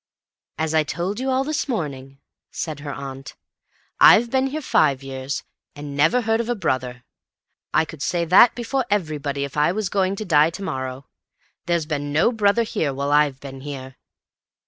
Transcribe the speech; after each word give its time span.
"As 0.57 0.73
I 0.73 0.81
told 0.81 1.19
you 1.19 1.29
all 1.29 1.43
this 1.43 1.67
morning," 1.69 2.17
said 2.49 2.79
her 2.79 2.91
aunt, 2.91 3.35
"I've 3.99 4.31
been 4.31 4.47
here 4.47 4.63
five 4.63 5.03
years, 5.03 5.43
and 5.75 5.95
never 5.95 6.21
heard 6.21 6.41
of 6.41 6.49
a 6.49 6.55
brother. 6.55 7.03
I 7.71 7.85
could 7.85 8.01
say 8.01 8.25
that 8.25 8.55
before 8.55 8.87
everybody 8.89 9.43
if 9.43 9.55
I 9.55 9.71
was 9.71 9.89
going 9.89 10.15
to 10.15 10.25
die 10.25 10.49
to 10.49 10.63
morrow. 10.63 11.07
There's 11.67 11.85
been 11.85 12.11
no 12.11 12.31
brother 12.31 12.63
here 12.63 12.91
while 12.95 13.11
I've 13.11 13.39
been 13.39 13.61
here." 13.61 13.97